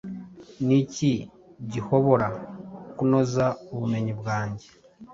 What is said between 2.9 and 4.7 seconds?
kunoza ubumenyi bwanjye